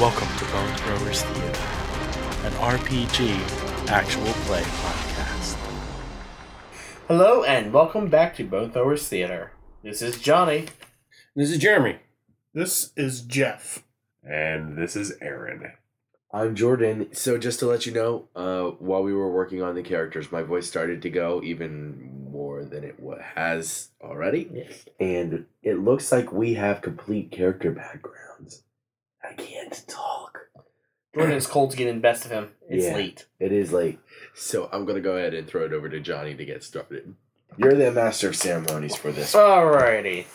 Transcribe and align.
Welcome 0.00 0.28
to 0.38 0.44
Bone 0.46 0.76
Throwers 0.78 1.22
Theater, 1.22 1.60
an 2.46 2.52
RPG 2.54 3.88
actual 3.90 4.32
play 4.44 4.62
podcast. 4.62 5.56
Hello 7.08 7.42
and 7.44 7.72
welcome 7.72 8.08
back 8.08 8.34
to 8.36 8.44
Bone 8.44 8.70
Throwers 8.72 9.06
Theater. 9.08 9.52
This 9.82 10.00
is 10.02 10.18
Johnny. 10.18 10.66
This 11.36 11.50
is 11.50 11.58
Jeremy. 11.58 11.98
This 12.54 12.92
is 12.96 13.20
Jeff. 13.22 13.82
And 14.22 14.76
this 14.78 14.96
is 14.96 15.12
Aaron. 15.20 15.72
I'm 16.32 16.54
Jordan. 16.54 17.08
So 17.12 17.36
just 17.38 17.58
to 17.60 17.66
let 17.66 17.84
you 17.86 17.92
know, 17.92 18.28
uh, 18.36 18.70
while 18.78 19.02
we 19.02 19.12
were 19.12 19.30
working 19.32 19.62
on 19.62 19.74
the 19.74 19.82
characters, 19.82 20.30
my 20.32 20.42
voice 20.42 20.66
started 20.68 21.02
to 21.02 21.10
go 21.10 21.42
even 21.42 22.28
more 22.30 22.64
than 22.64 22.84
it 22.84 23.00
wa- 23.00 23.16
has 23.34 23.88
already, 24.00 24.48
Yes. 24.52 24.84
and 25.00 25.46
it 25.62 25.78
looks 25.80 26.10
like 26.12 26.32
we 26.32 26.54
have 26.54 26.82
complete 26.82 27.30
character 27.32 27.70
backgrounds. 27.70 28.62
I 29.30 29.34
can't 29.34 29.82
talk. 29.86 30.38
Jordan's 31.14 31.46
cold's 31.46 31.74
getting 31.74 31.94
the 31.96 32.00
best 32.00 32.24
of 32.24 32.30
him. 32.30 32.52
It's 32.68 32.86
Yeah. 32.86 32.94
late. 32.94 33.26
It 33.38 33.52
is 33.52 33.72
late, 33.72 33.98
so 34.34 34.68
I'm 34.72 34.84
gonna 34.84 35.00
go 35.00 35.16
ahead 35.16 35.34
and 35.34 35.46
throw 35.48 35.64
it 35.64 35.72
over 35.72 35.88
to 35.88 36.00
Johnny 36.00 36.34
to 36.34 36.44
get 36.44 36.62
started. 36.62 37.14
You're 37.56 37.74
the 37.74 37.90
master 37.90 38.28
of 38.28 38.36
ceremonies 38.36 38.94
for 38.96 39.10
this. 39.10 39.34
Alrighty. 39.34 40.26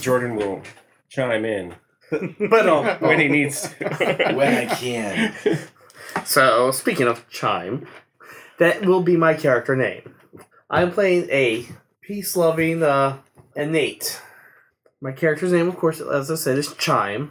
Jordan 0.00 0.36
will 0.36 0.62
chime 1.08 1.44
in 1.44 1.74
But 2.50 2.68
um, 2.68 2.86
when 3.00 3.18
he 3.20 3.28
needs 3.28 3.62
to. 3.62 4.32
when 4.36 4.68
I 4.68 4.74
can. 4.74 5.34
So, 6.24 6.70
speaking 6.70 7.08
of 7.08 7.26
Chime, 7.30 7.86
that 8.58 8.84
will 8.84 9.02
be 9.02 9.16
my 9.16 9.34
character 9.34 9.74
name. 9.74 10.14
I'm 10.70 10.92
playing 10.92 11.28
a 11.30 11.66
peace 12.02 12.36
loving 12.36 12.82
uh, 12.82 13.18
innate. 13.56 14.20
My 15.00 15.12
character's 15.12 15.52
name, 15.52 15.68
of 15.68 15.76
course, 15.76 16.00
as 16.00 16.30
I 16.30 16.34
said, 16.36 16.58
is 16.58 16.72
Chime. 16.74 17.30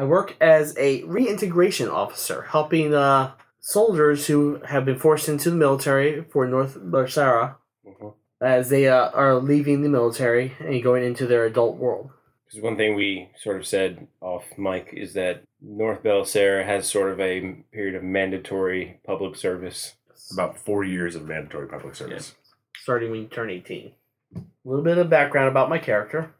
I 0.00 0.04
work 0.04 0.34
as 0.40 0.74
a 0.78 1.02
reintegration 1.04 1.90
officer, 1.90 2.46
helping 2.48 2.94
uh, 2.94 3.32
soldiers 3.60 4.26
who 4.28 4.58
have 4.66 4.86
been 4.86 4.98
forced 4.98 5.28
into 5.28 5.50
the 5.50 5.56
military 5.56 6.22
for 6.32 6.46
North 6.46 6.78
Belisara 6.78 7.56
Mhm. 7.86 8.14
as 8.40 8.70
they 8.70 8.88
uh, 8.88 9.10
are 9.10 9.34
leaving 9.34 9.82
the 9.82 9.90
military 9.90 10.54
and 10.58 10.82
going 10.82 11.04
into 11.04 11.26
their 11.26 11.44
adult 11.44 11.76
world. 11.76 12.08
Because 12.46 12.62
one 12.62 12.78
thing 12.78 12.94
we 12.94 13.28
sort 13.36 13.58
of 13.58 13.66
said 13.66 14.06
off 14.22 14.44
mic 14.56 14.88
is 14.94 15.12
that 15.12 15.42
North 15.60 16.02
Belisara 16.02 16.64
has 16.64 16.88
sort 16.88 17.10
of 17.12 17.20
a 17.20 17.56
period 17.70 17.94
of 17.94 18.02
mandatory 18.02 19.00
public 19.04 19.36
service. 19.36 19.96
About 20.32 20.56
four 20.56 20.82
years 20.82 21.14
of 21.14 21.28
mandatory 21.28 21.66
public 21.68 21.94
service. 21.94 22.34
starting 22.78 23.10
when 23.10 23.20
you 23.20 23.26
turn 23.26 23.50
18. 23.50 23.92
A 24.34 24.40
little 24.64 24.82
bit 24.84 24.96
of 24.96 25.10
background 25.10 25.48
about 25.48 25.68
my 25.68 25.78
character. 25.78 26.32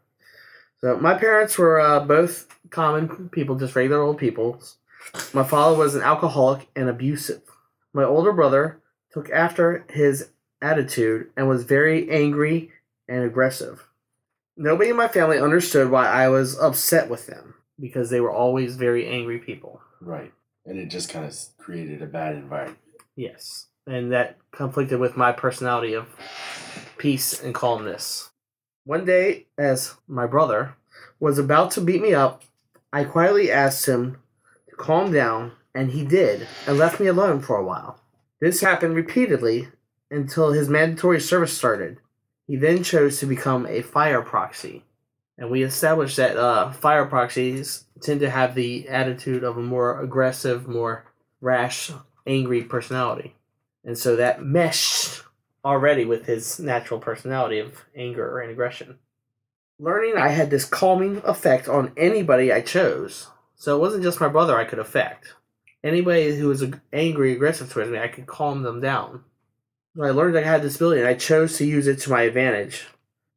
So, 0.83 0.97
my 0.97 1.13
parents 1.13 1.57
were 1.57 1.79
uh, 1.79 1.99
both 1.99 2.47
common 2.69 3.29
people, 3.29 3.55
just 3.55 3.75
regular 3.75 4.01
old 4.01 4.17
people. 4.17 4.61
My 5.33 5.43
father 5.43 5.77
was 5.77 5.95
an 5.95 6.01
alcoholic 6.01 6.67
and 6.75 6.89
abusive. 6.89 7.41
My 7.93 8.03
older 8.03 8.33
brother 8.33 8.81
took 9.11 9.29
after 9.29 9.85
his 9.89 10.29
attitude 10.61 11.29
and 11.35 11.47
was 11.47 11.63
very 11.63 12.09
angry 12.09 12.71
and 13.07 13.23
aggressive. 13.23 13.87
Nobody 14.57 14.89
in 14.89 14.95
my 14.95 15.07
family 15.07 15.39
understood 15.39 15.89
why 15.89 16.07
I 16.07 16.29
was 16.29 16.59
upset 16.59 17.09
with 17.09 17.27
them 17.27 17.55
because 17.79 18.09
they 18.09 18.21
were 18.21 18.31
always 18.31 18.75
very 18.75 19.07
angry 19.07 19.39
people. 19.39 19.81
Right, 19.99 20.31
and 20.65 20.79
it 20.79 20.89
just 20.89 21.09
kind 21.09 21.25
of 21.25 21.35
created 21.57 22.01
a 22.01 22.05
bad 22.05 22.35
environment. 22.35 22.77
Yes. 23.15 23.67
And 23.87 24.11
that 24.11 24.37
conflicted 24.51 24.99
with 24.99 25.17
my 25.17 25.31
personality 25.31 25.93
of 25.93 26.07
peace 26.97 27.41
and 27.41 27.53
calmness. 27.53 28.29
One 28.83 29.05
day, 29.05 29.47
as 29.57 29.95
my 30.07 30.27
brother 30.27 30.75
was 31.21 31.37
about 31.37 31.71
to 31.71 31.81
beat 31.81 32.01
me 32.01 32.13
up, 32.13 32.43
I 32.91 33.05
quietly 33.05 33.49
asked 33.49 33.85
him 33.85 34.17
to 34.69 34.75
calm 34.75 35.13
down, 35.13 35.53
and 35.73 35.91
he 35.91 36.03
did, 36.03 36.47
and 36.67 36.77
left 36.77 36.99
me 36.99 37.07
alone 37.07 37.41
for 37.41 37.55
a 37.55 37.63
while. 37.63 38.01
This 38.41 38.59
happened 38.59 38.95
repeatedly 38.95 39.69
until 40.09 40.51
his 40.51 40.67
mandatory 40.67 41.21
service 41.21 41.55
started. 41.55 41.99
He 42.47 42.57
then 42.57 42.83
chose 42.83 43.19
to 43.19 43.27
become 43.27 43.67
a 43.67 43.83
fire 43.83 44.21
proxy. 44.21 44.83
And 45.37 45.49
we 45.49 45.63
established 45.63 46.17
that 46.17 46.35
uh, 46.35 46.71
fire 46.71 47.05
proxies 47.05 47.85
tend 48.01 48.19
to 48.21 48.29
have 48.29 48.55
the 48.55 48.89
attitude 48.89 49.43
of 49.43 49.57
a 49.57 49.61
more 49.61 50.01
aggressive, 50.01 50.67
more 50.67 51.05
rash, 51.39 51.91
angry 52.25 52.63
personality. 52.63 53.35
And 53.85 53.97
so 53.97 54.15
that 54.15 54.43
meshed 54.43 55.23
already 55.63 56.03
with 56.03 56.25
his 56.25 56.59
natural 56.59 56.99
personality 56.99 57.59
of 57.59 57.85
anger 57.95 58.39
and 58.39 58.51
aggression. 58.51 58.97
Learning 59.81 60.15
I 60.15 60.27
had 60.27 60.51
this 60.51 60.63
calming 60.63 61.23
effect 61.25 61.67
on 61.67 61.91
anybody 61.97 62.53
I 62.53 62.61
chose. 62.61 63.29
So 63.55 63.75
it 63.75 63.79
wasn't 63.79 64.03
just 64.03 64.21
my 64.21 64.27
brother 64.27 64.55
I 64.55 64.63
could 64.63 64.77
affect. 64.77 65.33
Anybody 65.83 66.35
who 66.35 66.49
was 66.49 66.63
angry, 66.93 67.33
aggressive 67.33 67.71
towards 67.71 67.89
me, 67.89 67.97
I 67.97 68.07
could 68.07 68.27
calm 68.27 68.61
them 68.61 68.79
down. 68.79 69.23
I 69.99 70.11
learned 70.11 70.37
I 70.37 70.43
had 70.43 70.61
this 70.61 70.75
ability 70.75 71.01
and 71.01 71.09
I 71.09 71.15
chose 71.15 71.57
to 71.57 71.65
use 71.65 71.87
it 71.87 71.97
to 72.01 72.11
my 72.11 72.21
advantage 72.21 72.89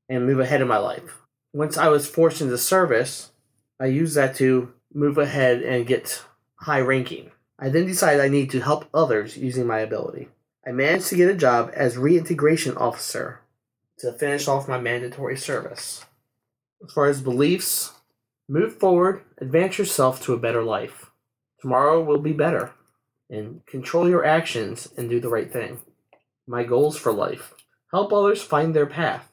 and 0.06 0.26
move 0.26 0.38
ahead 0.38 0.60
in 0.60 0.68
my 0.68 0.76
life. 0.76 1.22
Once 1.54 1.78
I 1.78 1.88
was 1.88 2.06
forced 2.06 2.42
into 2.42 2.58
service, 2.58 3.32
I 3.80 3.86
used 3.86 4.14
that 4.16 4.36
to 4.36 4.70
move 4.92 5.16
ahead 5.16 5.62
and 5.62 5.86
get 5.86 6.24
high 6.56 6.80
ranking. 6.80 7.30
I 7.58 7.70
then 7.70 7.86
decided 7.86 8.20
I 8.20 8.28
need 8.28 8.50
to 8.50 8.60
help 8.60 8.84
others 8.92 9.38
using 9.38 9.66
my 9.66 9.78
ability. 9.78 10.28
I 10.66 10.72
managed 10.72 11.06
to 11.06 11.16
get 11.16 11.30
a 11.30 11.34
job 11.34 11.70
as 11.72 11.96
reintegration 11.96 12.76
officer 12.76 13.40
to 14.00 14.12
finish 14.12 14.46
off 14.46 14.68
my 14.68 14.78
mandatory 14.78 15.38
service. 15.38 16.04
As 16.84 16.92
far 16.92 17.06
as 17.06 17.22
beliefs, 17.22 17.92
move 18.48 18.76
forward, 18.76 19.22
advance 19.38 19.78
yourself 19.78 20.22
to 20.24 20.34
a 20.34 20.38
better 20.38 20.62
life. 20.62 21.10
Tomorrow 21.60 22.02
will 22.02 22.18
be 22.18 22.32
better. 22.32 22.72
And 23.30 23.64
control 23.64 24.08
your 24.08 24.24
actions 24.24 24.88
and 24.96 25.08
do 25.08 25.18
the 25.18 25.30
right 25.30 25.50
thing. 25.50 25.80
My 26.46 26.62
goals 26.62 26.98
for 26.98 27.12
life 27.12 27.54
help 27.90 28.12
others 28.12 28.42
find 28.42 28.74
their 28.74 28.86
path, 28.86 29.30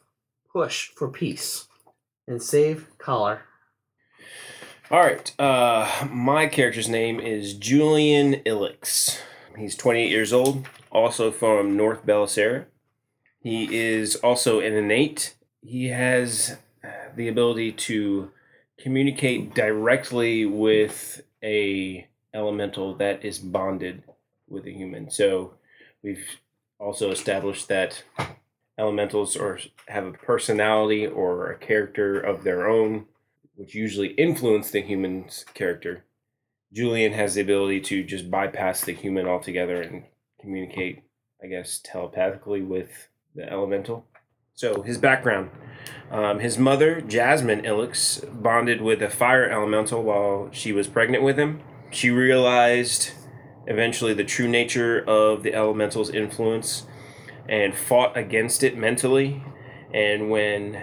push 0.53 0.89
for 0.95 1.09
peace, 1.09 1.67
and 2.27 2.41
save 2.41 2.87
Choler. 2.99 3.39
All 4.89 4.99
right. 4.99 5.33
Uh, 5.39 6.07
my 6.09 6.47
character's 6.47 6.87
name 6.87 7.19
is 7.19 7.53
Julian 7.55 8.35
Illix. 8.45 9.19
He's 9.57 9.75
28 9.75 10.09
years 10.09 10.31
old, 10.31 10.67
also 10.91 11.31
from 11.31 11.75
North 11.75 12.05
Belisara. 12.05 12.65
He 13.39 13.75
is 13.75 14.15
also 14.17 14.59
an 14.59 14.73
innate. 14.73 15.33
He 15.61 15.87
has 15.87 16.57
the 17.15 17.27
ability 17.27 17.71
to 17.71 18.31
communicate 18.79 19.53
directly 19.53 20.45
with 20.45 21.21
a 21.43 22.07
elemental 22.33 22.95
that 22.95 23.23
is 23.23 23.39
bonded 23.39 24.03
with 24.47 24.65
a 24.65 24.71
human. 24.71 25.09
So 25.09 25.53
we've 26.01 26.39
also 26.79 27.11
established 27.11 27.67
that 27.67 28.03
elementals 28.77 29.35
or 29.35 29.59
have 29.87 30.05
a 30.05 30.13
personality 30.13 31.05
or 31.05 31.51
a 31.51 31.57
character 31.57 32.19
of 32.19 32.43
their 32.43 32.67
own 32.67 33.05
which 33.61 33.75
usually 33.75 34.07
influence 34.13 34.71
the 34.71 34.81
human's 34.81 35.45
character. 35.53 36.03
Julian 36.73 37.13
has 37.13 37.35
the 37.35 37.41
ability 37.41 37.81
to 37.81 38.03
just 38.03 38.31
bypass 38.31 38.81
the 38.81 38.93
human 38.93 39.27
altogether 39.27 39.81
and 39.81 40.05
communicate, 40.39 41.03
I 41.43 41.47
guess, 41.47 41.79
telepathically 41.83 42.61
with 42.61 43.09
the 43.35 43.47
elemental. 43.47 44.07
So, 44.61 44.83
his 44.83 44.99
background 44.99 45.49
um, 46.11 46.37
his 46.37 46.59
mother, 46.59 47.01
Jasmine 47.01 47.63
Illix, 47.63 48.23
bonded 48.43 48.79
with 48.79 49.01
a 49.01 49.09
fire 49.09 49.49
elemental 49.49 50.03
while 50.03 50.49
she 50.51 50.71
was 50.71 50.87
pregnant 50.87 51.23
with 51.23 51.39
him. 51.39 51.61
She 51.89 52.11
realized 52.11 53.09
eventually 53.65 54.13
the 54.13 54.23
true 54.23 54.47
nature 54.47 55.03
of 55.07 55.41
the 55.41 55.55
elemental's 55.55 56.11
influence 56.11 56.85
and 57.49 57.75
fought 57.75 58.15
against 58.15 58.61
it 58.61 58.77
mentally. 58.77 59.43
And 59.95 60.29
when 60.29 60.79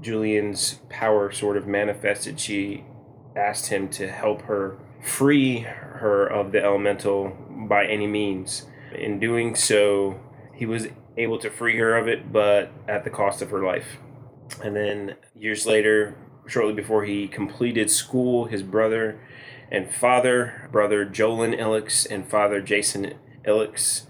Julian's 0.00 0.80
power 0.88 1.30
sort 1.30 1.56
of 1.56 1.68
manifested, 1.68 2.40
she 2.40 2.82
asked 3.36 3.68
him 3.68 3.88
to 3.90 4.10
help 4.10 4.42
her 4.42 4.76
free 5.04 5.60
her 5.60 6.26
of 6.26 6.50
the 6.50 6.64
elemental 6.64 7.36
by 7.68 7.86
any 7.86 8.08
means. 8.08 8.66
In 8.92 9.20
doing 9.20 9.54
so, 9.54 10.18
he 10.60 10.66
was 10.66 10.88
able 11.16 11.38
to 11.38 11.48
free 11.48 11.78
her 11.78 11.96
of 11.96 12.06
it, 12.06 12.30
but 12.30 12.70
at 12.86 13.02
the 13.02 13.08
cost 13.08 13.40
of 13.40 13.48
her 13.48 13.64
life. 13.64 13.96
And 14.62 14.76
then 14.76 15.16
years 15.34 15.64
later, 15.64 16.18
shortly 16.46 16.74
before 16.74 17.06
he 17.06 17.28
completed 17.28 17.90
school, 17.90 18.44
his 18.44 18.62
brother 18.62 19.18
and 19.70 19.90
father, 19.90 20.68
brother 20.70 21.06
Jolin 21.06 21.58
Ilix, 21.58 22.06
and 22.10 22.28
father 22.28 22.60
Jason 22.60 23.14
Ilix. 23.46 24.02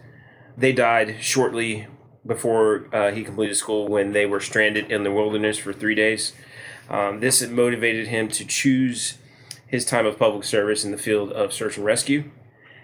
They 0.59 0.73
died 0.73 1.19
shortly 1.21 1.87
before 2.27 2.89
uh, 2.93 3.13
he 3.13 3.23
completed 3.23 3.55
school 3.57 3.87
when 3.87 4.11
they 4.11 4.27
were 4.27 4.41
stranded 4.41 4.91
in 4.91 5.05
the 5.05 5.13
wilderness 5.13 5.57
for 5.57 5.73
three 5.73 5.95
days. 5.95 6.33
Um, 6.89 7.21
this 7.21 7.47
motivated 7.47 8.09
him 8.09 8.27
to 8.27 8.45
choose 8.45 9.19
his 9.69 9.85
time 9.85 10.05
of 10.05 10.19
public 10.19 10.43
service 10.43 10.85
in 10.85 10.91
the 10.91 10.99
field 10.99 11.31
of 11.31 11.53
search 11.53 11.77
and 11.77 11.87
rescue. 11.87 12.29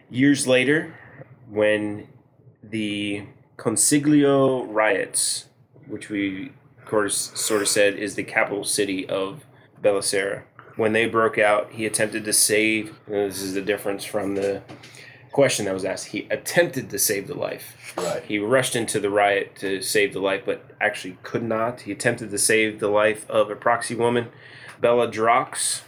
Years 0.09 0.47
later, 0.47 0.95
when 1.49 2.07
the 2.63 3.27
Consiglio 3.57 4.63
riots, 4.73 5.47
which 5.87 6.09
we 6.09 6.53
of 6.79 6.85
course 6.85 7.33
sort 7.35 7.63
of 7.63 7.69
said 7.69 7.95
is 7.95 8.15
the 8.15 8.23
capital 8.23 8.65
city 8.65 9.09
of 9.09 9.45
Belisara, 9.83 10.43
when 10.77 10.93
they 10.93 11.07
broke 11.07 11.39
out, 11.39 11.73
he 11.73 11.87
attempted 11.87 12.25
to 12.25 12.33
save. 12.33 12.95
this 13.09 13.43
is 13.43 13.55
the 13.55 13.63
difference 13.63 14.05
from 14.05 14.35
the 14.35 14.63
question 15.33 15.65
that 15.65 15.75
was 15.75 15.85
asked. 15.85 16.09
He 16.09 16.27
attempted 16.31 16.91
to 16.91 16.99
save 16.99 17.27
the 17.27 17.35
life. 17.35 17.95
Right. 17.97 18.23
He 18.23 18.39
rushed 18.39 18.77
into 18.77 19.01
the 19.01 19.11
riot 19.11 19.57
to 19.57 19.81
save 19.81 20.13
the 20.13 20.21
life, 20.21 20.43
but 20.45 20.65
actually 20.81 21.19
could 21.23 21.43
not. 21.43 21.83
He 21.83 21.93
attempted 21.93 22.31
to 22.31 22.39
save 22.39 22.79
the 22.79 22.89
life 22.89 23.29
of 23.31 23.51
a 23.51 23.57
proxy 23.57 23.95
woman, 23.95 24.29
Bella 24.81 25.09
Drox, 25.09 25.83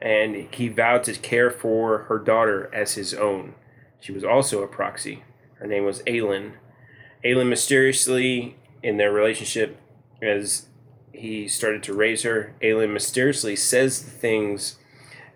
and 0.00 0.48
he 0.50 0.68
vowed 0.68 1.04
to 1.04 1.12
care 1.14 1.50
for 1.50 2.04
her 2.04 2.18
daughter 2.18 2.70
as 2.72 2.94
his 2.94 3.12
own. 3.12 3.54
She 4.00 4.12
was 4.12 4.24
also 4.24 4.62
a 4.62 4.68
proxy. 4.68 5.24
Her 5.54 5.66
name 5.66 5.84
was 5.84 6.02
Aelin. 6.02 6.52
Aelin 7.24 7.48
mysteriously, 7.48 8.56
in 8.82 8.96
their 8.96 9.12
relationship, 9.12 9.78
as 10.22 10.66
he 11.12 11.48
started 11.48 11.82
to 11.84 11.94
raise 11.94 12.22
her, 12.22 12.54
Aelin 12.62 12.92
mysteriously 12.92 13.56
says 13.56 14.02
the 14.02 14.10
things 14.10 14.76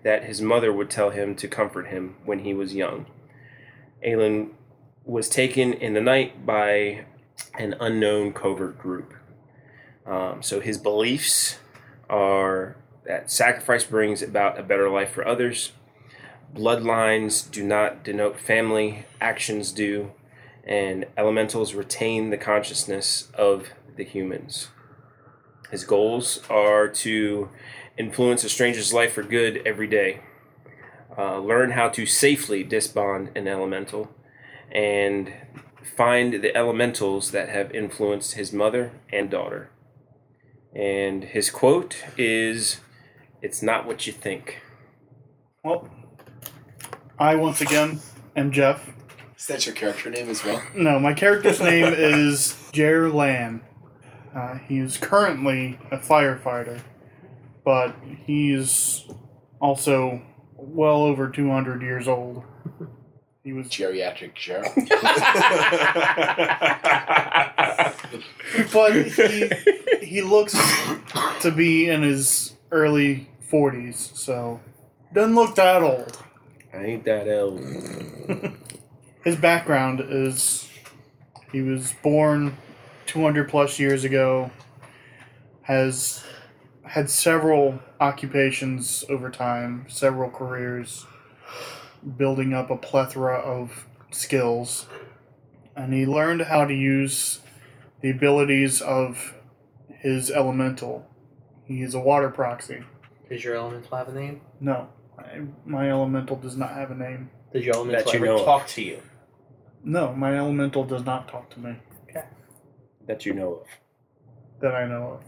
that 0.03 0.25
his 0.25 0.41
mother 0.41 0.73
would 0.73 0.91
tell 0.91 1.11
him 1.11 1.35
to 1.37 1.49
comfort 1.49 1.89
him 1.89 2.17
when 2.25 2.41
he 2.41 2.55
was 2.55 2.75
young. 2.75 3.07
Aelin 4.07 4.51
was 5.05 5.29
taken 5.29 5.73
in 5.73 5.95
the 5.95 6.01
night 6.01 6.47
by 6.47 7.05
an 7.59 7.75
unknown 7.81 8.33
covert 8.33 8.79
group. 8.79 9.15
Um, 10.07 10.43
so 10.43 10.61
his 10.61 10.79
beliefs 10.79 11.59
are 12.09 12.77
that 13.05 13.31
sacrifice 13.31 13.85
brings 13.85 14.23
about 14.23 14.59
a 14.59 14.63
better 14.63 14.89
life 14.89 15.11
for 15.11 15.27
others. 15.27 15.73
Bloodlines 16.55 17.51
do 17.51 17.65
not 17.65 18.05
denote 18.05 18.39
family, 18.39 19.07
actions 19.21 19.73
do, 19.73 20.13
and 20.65 21.07
elementals 21.17 21.75
retain 21.75 22.31
the 22.31 22.37
consciousness 22.37 23.29
of 23.35 23.69
the 23.97 24.05
humans. 24.05 24.69
His 25.71 25.85
goals 25.85 26.41
are 26.51 26.89
to 26.89 27.49
influence 27.97 28.45
a 28.45 28.49
stranger's 28.49 28.93
life 28.93 29.13
for 29.13 29.23
good 29.23 29.63
every 29.65 29.87
day, 29.87 30.21
uh, 31.17 31.39
learn 31.39 31.73
how 31.73 31.89
to 31.91 32.07
safely 32.07 32.65
disbond 32.65 33.31
an 33.37 33.47
elemental, 33.47 34.11
and 34.73 35.33
find 35.97 36.43
the 36.43 36.57
elementals 36.57 37.31
that 37.31 37.49
have 37.49 37.71
influenced 37.73 38.35
his 38.35 38.53
mother 38.53 38.93
and 39.13 39.31
daughter. 39.31 39.71
And 40.75 41.25
his 41.25 41.51
quote 41.51 41.97
is 42.17 42.81
It's 43.43 43.63
not 43.63 43.87
what 43.87 44.07
you 44.07 44.13
think. 44.13 44.63
Well, 45.65 45.89
I 47.19 47.35
once 47.35 47.61
again 47.61 48.01
am 48.35 48.51
Jeff. 48.51 48.89
Is 49.41 49.47
that 49.47 49.65
your 49.65 49.75
character 49.75 50.11
name 50.11 50.29
as 50.29 50.45
well? 50.45 50.63
No, 50.75 51.01
my 51.01 51.15
character's 51.15 51.63
name 51.63 51.95
is 51.95 52.55
Jer 52.73 53.09
Lan. 53.09 53.63
Uh, 54.35 54.59
he 54.69 54.79
is 54.79 54.99
currently 54.99 55.79
a 55.91 55.97
firefighter, 55.97 56.83
but 57.65 57.97
he's 58.27 59.07
also 59.59 60.21
well 60.57 61.05
over 61.05 61.31
200 61.31 61.81
years 61.81 62.07
old. 62.07 62.45
He 63.43 63.55
was, 63.55 63.69
Geriatric 63.69 64.35
Gerald. 64.35 64.75
but 68.75 68.93
he 68.93 69.51
he 70.07 70.21
looks 70.21 70.53
to 71.41 71.51
be 71.51 71.89
in 71.89 72.03
his 72.03 72.57
early 72.71 73.31
40s, 73.51 74.15
so 74.15 74.61
doesn't 75.15 75.35
look 75.35 75.55
that 75.55 75.83
old. 75.83 76.19
I 76.75 76.85
ain't 76.85 77.05
that 77.07 77.27
old. 77.27 77.59
His 79.23 79.37
background 79.37 80.01
is 80.01 80.69
he 81.53 81.61
was 81.61 81.93
born 82.03 82.57
200 83.07 83.51
plus 83.51 83.79
years 83.79 84.03
ago, 84.05 84.51
has 85.63 86.25
had 86.85 87.11
several 87.11 87.81
occupations 88.01 89.05
over 89.11 89.31
time, 89.31 89.85
several 89.89 90.31
careers, 90.31 91.07
building 92.17 92.55
up 92.55 92.71
a 92.71 92.77
plethora 92.77 93.37
of 93.37 93.87
skills, 94.11 94.87
and 95.77 95.93
he 95.93 96.07
learned 96.07 96.43
how 96.43 96.65
to 96.65 96.75
use 96.75 97.41
the 98.01 98.11
abilities 98.11 98.81
of 98.81 99.35
his 99.99 100.31
elemental. 100.31 101.07
He 101.65 101.83
is 101.83 101.95
a 101.95 102.01
water 102.01 102.31
proxy. 102.31 102.85
Does 103.29 103.45
your 103.45 103.55
elemental 103.55 103.99
have 103.99 104.09
a 104.09 104.15
name? 104.15 104.41
No, 104.61 104.89
I, 105.21 105.41
my 105.67 105.91
elemental 105.91 106.37
does 106.37 106.57
not 106.57 106.71
have 106.75 106.91
a 106.91 106.95
name. 106.95 107.31
Does 107.53 107.65
your 107.65 107.75
elemental 107.77 108.05
That 108.05 108.13
you 108.13 108.19
ever 108.19 108.27
know 108.27 108.39
of. 108.39 108.45
talk 108.45 108.67
to 108.69 108.83
you? 108.83 109.01
No, 109.83 110.15
my 110.15 110.37
elemental 110.37 110.85
does 110.85 111.05
not 111.05 111.29
talk 111.29 111.51
to 111.51 111.61
me 111.61 111.77
that 113.11 113.27
you 113.27 113.35
know 113.35 113.55
of, 113.55 113.67
that 114.61 114.73
I 114.73 114.87
know 114.87 115.19
of. 115.19 115.25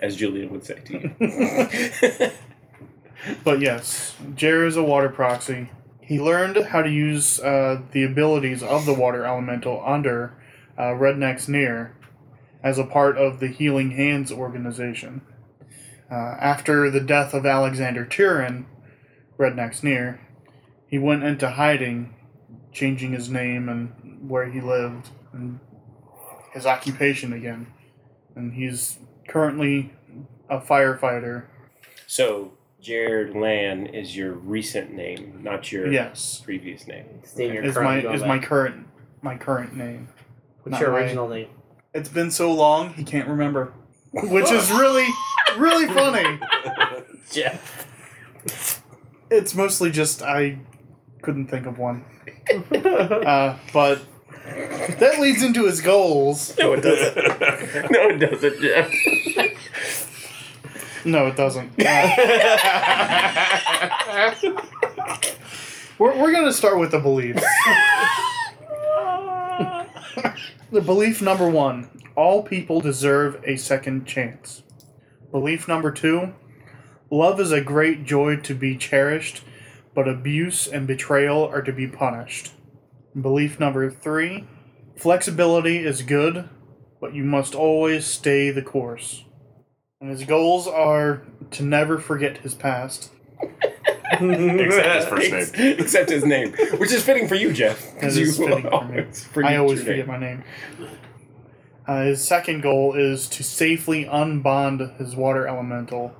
as 0.00 0.14
Julian 0.14 0.50
would 0.50 0.64
say 0.64 0.80
to 0.84 0.92
you. 0.92 2.30
But 3.42 3.60
yes, 3.60 4.14
Jer 4.36 4.66
is 4.66 4.76
a 4.76 4.84
water 4.84 5.08
proxy. 5.08 5.70
He 6.00 6.20
learned 6.20 6.56
how 6.66 6.82
to 6.82 6.90
use 6.90 7.40
uh, 7.40 7.80
the 7.90 8.04
abilities 8.04 8.62
of 8.62 8.86
the 8.86 8.94
water 8.94 9.24
elemental 9.24 9.82
under 9.84 10.34
uh, 10.78 10.92
Redneck's 10.92 11.48
Near 11.48 11.96
as 12.62 12.78
a 12.78 12.84
part 12.84 13.16
of 13.16 13.40
the 13.40 13.48
Healing 13.48 13.92
Hands 13.92 14.30
organization. 14.30 15.22
Uh, 16.08 16.36
after 16.38 16.88
the 16.88 17.00
death 17.00 17.34
of 17.34 17.46
Alexander 17.46 18.04
Turin, 18.04 18.66
Redneck's 19.38 19.82
Near, 19.82 20.20
he 20.86 20.98
went 20.98 21.22
into 21.24 21.50
hiding, 21.50 22.14
changing 22.72 23.12
his 23.12 23.28
name 23.30 23.68
and 23.68 24.28
where 24.28 24.46
he 24.46 24.60
lived 24.60 25.08
and 25.32 25.58
his 26.52 26.66
occupation 26.66 27.32
again. 27.32 27.66
And 28.34 28.52
he's 28.54 28.98
currently 29.28 29.92
a 30.48 30.60
firefighter. 30.60 31.44
so, 32.06 32.52
Jared 32.80 33.34
Lan 33.34 33.86
is 33.86 34.16
your 34.16 34.32
recent 34.34 34.92
name, 34.92 35.40
not 35.42 35.72
your 35.72 35.88
Yes. 35.90 36.40
previous 36.44 36.86
name. 36.86 37.06
Stay 37.24 37.48
in 37.48 37.54
your 37.54 37.64
is 37.64 37.74
my 37.74 37.98
is 37.98 38.20
back. 38.20 38.28
my 38.28 38.38
current 38.38 38.86
my 39.22 39.36
current 39.36 39.74
name. 39.76 40.06
What's 40.62 40.72
not 40.72 40.80
your 40.82 40.92
my- 40.92 41.00
original 41.00 41.28
name? 41.28 41.48
It's 41.94 42.08
been 42.10 42.30
so 42.30 42.52
long 42.52 42.92
he 42.92 43.02
can't 43.02 43.26
remember, 43.28 43.72
which 44.12 44.52
is 44.52 44.70
really 44.70 45.06
really 45.56 45.86
funny. 45.86 46.38
Yeah. 47.32 47.58
It's 49.30 49.54
mostly 49.54 49.90
just 49.90 50.22
I 50.22 50.58
couldn't 51.22 51.46
think 51.48 51.66
of 51.66 51.78
one, 51.78 52.04
uh, 52.74 53.56
but 53.72 54.00
that 54.44 55.18
leads 55.20 55.42
into 55.42 55.64
his 55.66 55.80
goals. 55.80 56.56
No, 56.58 56.74
it 56.74 56.82
doesn't. 56.82 57.16
no, 57.90 58.08
it 58.08 58.18
doesn't, 58.18 58.60
Jeff. 58.60 58.92
No, 61.04 61.26
it 61.26 61.36
doesn't. 61.36 61.72
Uh, 61.84 62.10
we're 65.98 66.16
we're 66.18 66.32
gonna 66.32 66.52
start 66.52 66.78
with 66.78 66.90
the 66.90 66.98
beliefs. 66.98 67.42
the 70.72 70.80
belief 70.80 71.22
number 71.22 71.48
one: 71.48 71.88
all 72.16 72.42
people 72.42 72.80
deserve 72.80 73.40
a 73.44 73.56
second 73.56 74.06
chance. 74.06 74.62
Belief 75.30 75.68
number 75.68 75.90
two: 75.90 76.34
love 77.10 77.40
is 77.40 77.52
a 77.52 77.60
great 77.60 78.04
joy 78.04 78.36
to 78.36 78.54
be 78.54 78.76
cherished, 78.76 79.42
but 79.94 80.08
abuse 80.08 80.66
and 80.66 80.86
betrayal 80.86 81.44
are 81.44 81.62
to 81.62 81.72
be 81.72 81.86
punished. 81.86 82.52
Belief 83.20 83.58
number 83.60 83.90
three: 83.90 84.44
flexibility 84.96 85.78
is 85.78 86.02
good, 86.02 86.48
but 87.00 87.14
you 87.14 87.24
must 87.24 87.54
always 87.54 88.06
stay 88.06 88.50
the 88.50 88.62
course. 88.62 89.24
And 90.00 90.10
his 90.10 90.24
goals 90.24 90.66
are 90.66 91.22
to 91.52 91.62
never 91.62 91.98
forget 91.98 92.38
his 92.38 92.54
past. 92.54 93.10
Except 94.12 94.94
his 94.94 95.04
first 95.06 95.56
name. 95.58 95.76
Except 95.78 96.10
his 96.10 96.24
name, 96.24 96.52
which 96.78 96.92
is 96.92 97.02
fitting 97.02 97.26
for 97.28 97.34
you, 97.34 97.52
Jeff. 97.52 97.92
That 97.94 98.00
'cause 98.00 98.16
is 98.16 98.38
you 98.38 98.46
fitting 98.46 98.70
for 99.12 99.40
me. 99.40 99.48
I 99.48 99.56
always 99.56 99.80
forget 99.80 99.98
name. 99.98 100.06
my 100.06 100.18
name. 100.18 100.44
Uh, 101.86 102.04
his 102.04 102.26
second 102.26 102.62
goal 102.62 102.94
is 102.94 103.28
to 103.28 103.42
safely 103.44 104.04
unbond 104.04 104.96
his 104.98 105.14
water 105.16 105.46
elemental. 105.46 106.12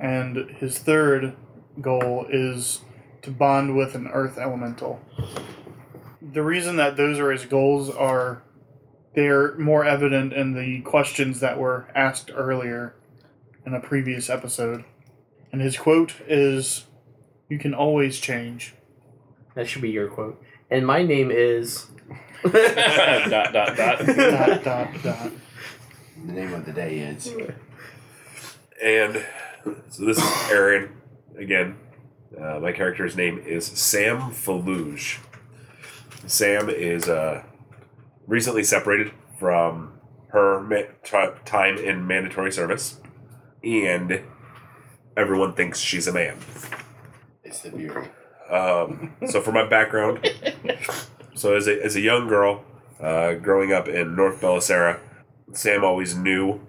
And 0.00 0.50
his 0.58 0.78
third 0.78 1.36
goal 1.80 2.26
is 2.28 2.80
to 3.22 3.30
bond 3.30 3.76
with 3.76 3.94
an 3.94 4.08
earth 4.08 4.38
elemental. 4.38 5.00
The 6.20 6.42
reason 6.42 6.76
that 6.76 6.96
those 6.96 7.18
are 7.18 7.30
his 7.30 7.44
goals 7.44 7.90
are 7.90 8.42
they're 9.14 9.56
more 9.56 9.84
evident 9.84 10.32
in 10.32 10.54
the 10.54 10.80
questions 10.82 11.40
that 11.40 11.58
were 11.58 11.88
asked 11.94 12.30
earlier 12.34 12.94
in 13.64 13.74
a 13.74 13.80
previous 13.80 14.28
episode. 14.28 14.84
And 15.52 15.60
his 15.60 15.76
quote 15.76 16.14
is 16.26 16.84
You 17.48 17.58
can 17.58 17.74
always 17.74 18.18
change. 18.18 18.74
That 19.54 19.68
should 19.68 19.82
be 19.82 19.90
your 19.90 20.08
quote. 20.08 20.42
And 20.70 20.86
my 20.86 21.02
name 21.02 21.30
is. 21.30 21.86
dot 22.42 23.30
dot 23.30 23.52
dot. 23.52 23.76
dot 23.76 24.64
dot 24.64 25.02
dot. 25.02 25.32
The 26.26 26.32
name 26.32 26.52
of 26.52 26.66
the 26.66 26.72
day 26.72 26.98
is. 26.98 27.32
And 28.82 29.24
so 29.90 30.04
this 30.04 30.18
is 30.18 30.50
Aaron 30.50 30.90
again. 31.38 31.76
Uh, 32.38 32.58
my 32.60 32.72
character's 32.72 33.16
name 33.16 33.38
is 33.38 33.66
Sam 33.66 34.32
Faluge. 34.32 35.18
Sam 36.26 36.68
is 36.68 37.08
uh, 37.08 37.42
recently 38.26 38.64
separated 38.64 39.12
from 39.38 39.92
her 40.28 40.60
ma- 40.60 40.92
t- 41.04 41.40
time 41.44 41.78
in 41.78 42.06
mandatory 42.06 42.50
service, 42.50 43.00
and 43.62 44.20
everyone 45.16 45.52
thinks 45.54 45.78
she's 45.78 46.06
a 46.06 46.12
man. 46.12 46.36
It's 47.44 47.60
the 47.60 47.70
beard. 47.70 48.10
Um, 48.50 49.14
so 49.28 49.40
for 49.40 49.52
my 49.52 49.66
background, 49.66 50.28
so 51.34 51.54
as 51.54 51.68
a, 51.68 51.82
as 51.82 51.96
a 51.96 52.00
young 52.00 52.26
girl, 52.26 52.64
uh, 53.00 53.34
growing 53.34 53.72
up 53.72 53.88
in 53.88 54.16
North 54.16 54.40
Belisara, 54.40 54.98
Sam 55.52 55.84
always 55.84 56.16
knew 56.16 56.60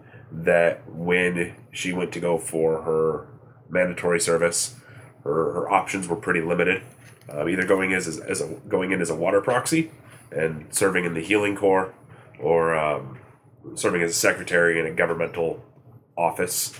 that 0.43 0.89
when 0.89 1.55
she 1.71 1.93
went 1.93 2.11
to 2.13 2.19
go 2.19 2.37
for 2.37 2.81
her 2.81 3.27
mandatory 3.69 4.19
service, 4.19 4.75
her, 5.23 5.53
her 5.53 5.71
options 5.71 6.07
were 6.07 6.15
pretty 6.15 6.41
limited. 6.41 6.81
Um, 7.29 7.49
either 7.49 7.65
going 7.65 7.93
as, 7.93 8.07
as, 8.07 8.19
as 8.19 8.41
a, 8.41 8.47
going 8.67 8.91
in 8.91 9.01
as 9.01 9.09
a 9.09 9.15
water 9.15 9.41
proxy 9.41 9.91
and 10.31 10.67
serving 10.73 11.05
in 11.05 11.13
the 11.13 11.21
healing 11.21 11.55
corps, 11.55 11.93
or 12.39 12.75
um, 12.75 13.19
serving 13.73 14.01
as 14.01 14.11
a 14.11 14.13
secretary 14.13 14.79
in 14.79 14.85
a 14.85 14.91
governmental 14.91 15.63
office. 16.17 16.77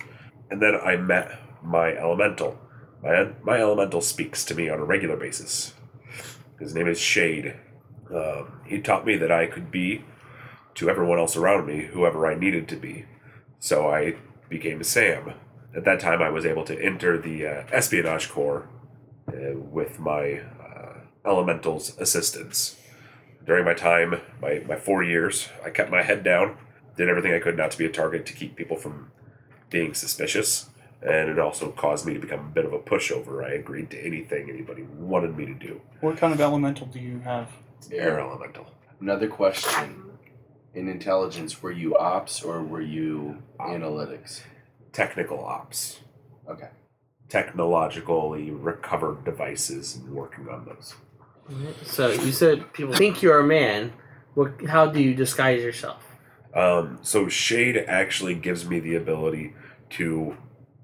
And 0.52 0.62
then 0.62 0.76
I 0.76 0.98
met 0.98 1.40
my 1.64 1.96
elemental. 1.96 2.60
My, 3.02 3.30
my 3.44 3.60
elemental 3.60 4.02
speaks 4.02 4.46
to 4.46 4.56
me 4.56 4.70
on 4.70 4.80
a 4.80 4.86
regular 4.86 5.16
basis. 5.16 5.74
His 6.60 6.76
name 6.76 6.88
is 6.88 7.00
Shade. 7.00 7.56
Um, 8.14 8.62
he 8.66 8.82
taught 8.82 9.06
me 9.06 9.18
that 9.18 9.32
I 9.32 9.48
could 9.48 9.72
be 9.72 10.04
to 10.76 10.90
everyone 10.90 11.18
else 11.18 11.36
around 11.36 11.66
me 11.66 11.86
whoever 11.86 12.28
I 12.28 12.36
needed 12.36 12.68
to 12.70 12.76
be. 12.76 13.06
So 13.60 13.90
I 13.90 14.16
became 14.50 14.84
Sam. 14.84 15.34
At 15.76 15.86
that 15.86 16.00
time, 16.00 16.22
I 16.22 16.30
was 16.30 16.46
able 16.46 16.64
to 16.66 16.82
enter 16.82 17.18
the 17.18 17.46
uh, 17.46 17.64
espionage 17.72 18.30
corps 18.30 18.68
uh, 19.28 19.58
with 19.58 20.00
my 20.00 20.42
uh, 20.62 21.00
elemental's 21.26 21.98
assistance. 22.00 22.80
During 23.46 23.66
my 23.66 23.74
time, 23.74 24.22
my, 24.42 24.64
my 24.68 24.76
four 24.76 25.04
years, 25.04 25.50
I 25.64 25.70
kept 25.70 25.92
my 25.92 26.02
head 26.02 26.24
down, 26.24 26.58
did 26.96 27.10
everything 27.10 27.34
I 27.34 27.40
could 27.40 27.58
not 27.58 27.72
to 27.72 27.78
be 27.78 27.86
a 27.86 27.92
target 27.92 28.26
to 28.28 28.34
keep 28.34 28.56
people 28.56 28.78
from 28.78 29.12
being 29.70 29.94
suspicious, 29.94 30.70
and 31.02 31.30
it 31.30 31.38
also 31.38 31.72
caused 31.72 32.06
me 32.06 32.14
to 32.14 32.20
become 32.20 32.40
a 32.40 32.50
bit 32.50 32.66
of 32.66 32.74
a 32.74 32.80
pushover. 32.80 33.44
I 33.44 33.50
agreed 33.54 33.90
to 33.92 34.00
anything 34.00 34.50
anybody 34.50 34.84
wanted 34.84 35.38
me 35.38 35.46
to 35.46 35.54
do. 35.54 35.82
What 36.00 36.18
kind 36.18 36.34
of 36.34 36.40
elemental 36.42 36.88
do 36.88 37.00
you 37.00 37.20
have? 37.20 37.50
Air 37.92 38.20
elemental. 38.20 38.72
Another 39.02 39.28
question. 39.28 40.05
In 40.76 40.90
intelligence, 40.90 41.64
were 41.64 41.72
you 41.72 41.98
ops 41.98 42.44
or 42.44 42.62
were 42.62 42.82
you 42.82 43.42
analytics? 43.60 44.42
Technical 44.92 45.44
ops. 45.44 46.02
Okay. 46.50 46.70
Technologically 47.30 48.52
recovered 48.52 49.24
devices 49.24 49.96
and 49.96 50.10
working 50.10 50.50
on 50.50 50.66
those. 50.66 50.96
So 51.84 52.10
you 52.12 52.32
said 52.32 52.74
people 52.74 52.94
think 52.94 53.22
you're 53.22 53.40
a 53.40 53.44
man. 53.44 53.94
What? 54.34 54.66
How 54.68 54.88
do 54.88 55.02
you 55.02 55.14
disguise 55.16 55.64
yourself? 55.64 56.04
Um, 56.54 57.00
so 57.02 57.28
Shade 57.28 57.78
actually 57.78 58.36
gives 58.36 58.68
me 58.68 58.80
the 58.80 58.96
ability 58.96 59.54
to 59.92 60.38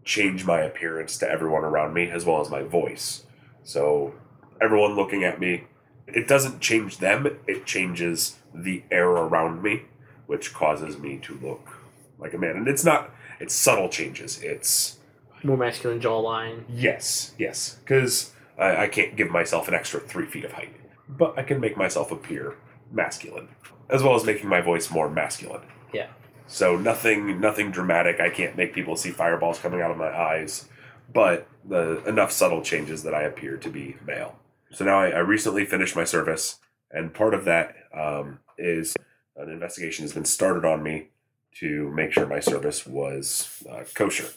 change 0.04 0.46
my 0.46 0.62
appearance 0.62 1.18
to 1.18 1.30
everyone 1.30 1.64
around 1.64 1.94
me 1.94 2.10
as 2.10 2.26
well 2.26 2.42
as 2.42 2.50
my 2.50 2.62
voice. 2.62 3.24
So 3.64 4.14
everyone 4.62 4.96
looking 4.96 5.24
at 5.24 5.40
me, 5.40 5.66
it 6.08 6.28
doesn't 6.28 6.60
change 6.60 6.98
them, 6.98 7.26
it 7.48 7.66
changes 7.66 8.38
the 8.54 8.84
air 8.92 9.08
around 9.10 9.64
me, 9.64 9.84
which 10.28 10.54
causes 10.54 10.98
me 10.98 11.18
to 11.24 11.38
look 11.42 11.78
like 12.20 12.34
a 12.34 12.38
man. 12.38 12.56
And 12.56 12.68
it's 12.68 12.84
not 12.86 13.12
it's 13.40 13.56
subtle 13.56 13.90
changes. 13.90 14.42
It's 14.44 14.98
More 15.44 15.58
masculine 15.58 16.00
jawline. 16.00 16.64
yes, 16.70 17.34
yes. 17.38 17.78
Because 17.84 18.32
I, 18.58 18.84
I 18.84 18.88
can't 18.88 19.16
give 19.16 19.32
myself 19.32 19.68
an 19.68 19.74
extra 19.74 20.00
three 20.00 20.28
feet 20.28 20.46
of 20.46 20.54
height. 20.54 20.76
But 21.10 21.38
I 21.38 21.44
can 21.44 21.60
make 21.60 21.76
myself 21.76 22.12
appear 22.12 22.56
masculine. 22.92 23.50
As 23.90 24.04
well 24.04 24.16
as 24.16 24.24
making 24.24 24.48
my 24.48 24.62
voice 24.62 24.90
more 24.92 25.10
masculine. 25.10 25.64
Yeah. 25.94 26.08
So 26.48 26.78
nothing 26.78 27.40
nothing 27.42 27.72
dramatic. 27.72 28.20
I 28.20 28.30
can't 28.30 28.56
make 28.56 28.74
people 28.74 28.96
see 28.96 29.10
fireballs 29.12 29.60
coming 29.60 29.82
out 29.82 29.92
of 29.92 29.98
my 29.98 30.10
eyes, 30.16 30.68
but 31.14 31.48
the 31.68 32.04
enough 32.06 32.32
subtle 32.32 32.62
changes 32.62 33.04
that 33.04 33.14
I 33.14 33.24
appear 33.24 33.58
to 33.58 33.70
be 33.70 33.96
male. 34.06 34.38
So 34.74 34.86
now 34.86 35.00
I, 35.00 35.10
I 35.10 35.20
recently 35.20 35.66
finished 35.66 35.96
my 35.96 36.04
service, 36.04 36.60
and 36.92 37.14
part 37.14 37.34
of 37.34 37.46
that 37.46 37.76
um, 37.94 38.40
is 38.58 38.96
an 39.36 39.50
investigation 39.50 40.04
has 40.04 40.14
been 40.14 40.26
started 40.26 40.66
on 40.66 40.82
me 40.84 41.08
to 41.56 41.90
make 41.92 42.12
sure 42.14 42.26
my 42.26 42.40
service 42.40 42.86
was 42.88 43.64
uh, 43.70 43.84
kosher. 43.94 44.30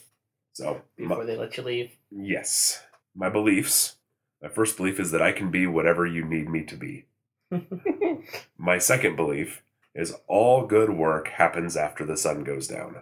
So 0.53 0.83
my- 0.99 1.09
Before 1.09 1.25
they 1.25 1.37
let 1.37 1.57
you 1.57 1.63
leave. 1.63 1.91
yes, 2.11 2.83
my 3.15 3.29
beliefs. 3.29 3.97
My 4.43 4.49
first 4.51 4.77
belief 4.77 5.01
is 5.01 5.11
that 5.13 5.23
I 5.23 5.33
can 5.33 5.51
be 5.51 5.67
whatever 5.67 6.05
you 6.07 6.23
need 6.25 6.51
me 6.51 6.65
to 6.65 6.77
be. 6.77 7.07
My 8.59 8.77
second 8.79 9.17
belief 9.17 9.63
is 9.95 10.15
all 10.27 10.67
good 10.67 10.91
work 10.91 11.29
happens 11.29 11.79
after 11.79 12.05
the 12.05 12.17
sun 12.19 12.45
goes 12.45 12.67
down. 12.69 12.97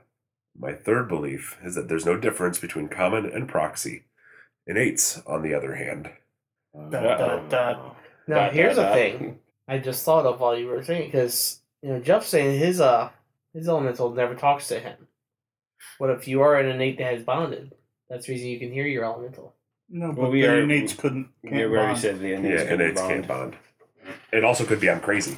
My 0.57 0.73
third 0.73 1.09
belief 1.09 1.57
is 1.65 1.75
that 1.75 1.89
there's 1.89 2.07
no 2.07 2.17
difference 2.17 2.59
between 2.61 2.87
common 2.89 3.27
and 3.27 3.49
proxy. 3.49 4.05
Innates, 4.69 5.21
on 5.27 5.43
the 5.43 5.53
other 5.55 5.75
hand, 5.75 6.11
Dot, 6.75 6.91
dot, 7.19 7.50
dot. 7.50 7.97
Now 8.26 8.35
Dot, 8.37 8.52
here's 8.55 8.76
dot, 8.76 8.93
a 8.93 8.95
thing 8.95 9.38
I 9.69 9.79
just 9.79 10.05
thought 10.05 10.26
of 10.26 10.41
while 10.41 10.57
you 10.57 10.67
were 10.67 10.83
saying 10.83 11.11
because 11.11 11.61
you 11.83 11.91
know 11.91 12.00
Jeff's 12.00 12.29
saying 12.29 12.59
his 12.59 12.81
uh 12.81 13.11
his 13.52 13.69
elemental 13.69 14.11
never 14.12 14.35
talks 14.35 14.69
to 14.69 14.81
him. 14.81 14.97
What 15.99 16.11
if 16.11 16.26
you 16.26 16.41
are 16.43 16.57
an 16.59 16.67
innate 16.71 16.99
that 16.99 17.12
has 17.12 17.23
bonded? 17.23 17.75
That's 18.09 18.26
the 18.26 18.33
reason 18.33 18.49
you 18.49 18.59
can 18.59 18.73
hear 18.73 18.87
your 18.87 19.05
elemental. 19.05 19.55
No, 19.91 20.09
but 20.12 20.23
Well, 20.23 20.31
we 20.31 20.43
the 20.43 20.49
are- 20.49 20.61
innates 20.62 20.95
couldn't. 20.95 21.29
Can't 21.45 21.55
Yeah, 21.57 21.67
we 21.67 21.76
already 21.76 21.88
bond. 21.93 21.99
said 21.99 22.21
the 22.21 22.29
yeah, 22.29 22.37
couldn't 22.37 22.69
innates 22.81 23.00
bond. 23.00 23.12
can't 23.12 23.29
bond. 23.29 23.57
It 24.33 24.45
also 24.45 24.64
could 24.64 24.81
be 24.81 24.88
I'm 24.91 25.00
crazy. 25.00 25.37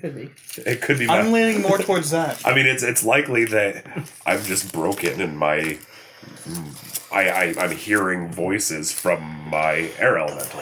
Could 0.00 0.16
be. 0.16 0.30
It 0.66 0.80
could 0.82 0.98
be. 0.98 1.08
I'm 1.08 1.32
leaning 1.32 1.60
more 1.62 1.78
towards 1.78 2.10
that. 2.10 2.40
I 2.46 2.54
mean, 2.54 2.66
it's 2.66 2.82
it's 2.82 3.04
likely 3.04 3.44
that 3.46 3.86
I'm 4.26 4.42
just 4.42 4.72
broken 4.72 5.20
and 5.20 5.38
my 5.38 5.78
I, 7.12 7.28
I 7.28 7.54
I'm 7.58 7.70
hearing 7.76 8.30
voices 8.32 8.90
from 8.92 9.22
my 9.50 9.90
air 9.98 10.18
elemental. 10.18 10.60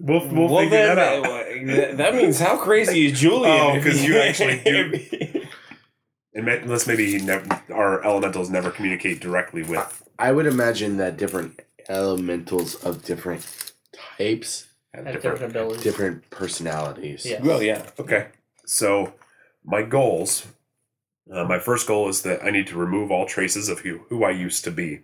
We'll, 0.00 0.26
we'll, 0.28 0.48
Well, 0.48 0.62
figure 0.62 0.78
then, 0.86 0.96
that 0.96 0.98
out. 0.98 1.24
uh, 1.26 1.76
that- 1.76 1.96
that 1.96 2.14
means 2.14 2.38
how 2.38 2.56
crazy 2.56 3.06
is 3.06 3.20
Julian? 3.20 3.58
Oh, 3.60 3.74
if 3.74 3.84
'cause 3.84 4.00
he- 4.00 4.06
you 4.06 4.18
actually 4.18 4.60
do. 4.64 5.42
And 6.34 6.46
ma- 6.46 6.52
unless 6.52 6.86
maybe 6.86 7.10
he 7.10 7.18
never, 7.24 7.46
our 7.72 8.04
elementals 8.04 8.48
never 8.48 8.70
communicate 8.70 9.18
directly 9.18 9.64
with. 9.64 10.04
I 10.20 10.30
would 10.30 10.46
imagine 10.46 10.96
that 10.98 11.16
different 11.16 11.60
elementals 11.88 12.76
of 12.84 13.02
different 13.04 13.72
types 14.16 14.68
have 14.94 15.06
Have 15.06 15.14
different- 15.14 15.34
different 15.40 15.56
abilities. 15.56 15.82
different 15.82 16.30
personalities. 16.30 17.26
Yeah. 17.26 17.42
well, 17.42 17.60
yeah. 17.60 17.90
Okay, 17.98 18.28
so 18.66 19.14
my 19.64 19.82
goals. 19.82 20.46
Uh, 21.32 21.44
my 21.44 21.58
first 21.58 21.86
goal 21.86 22.08
is 22.08 22.22
that 22.22 22.42
I 22.44 22.50
need 22.50 22.66
to 22.68 22.78
remove 22.78 23.10
all 23.10 23.26
traces 23.26 23.68
of 23.68 23.80
who, 23.80 24.00
who 24.08 24.24
I 24.24 24.30
used 24.30 24.64
to 24.64 24.70
be. 24.70 25.00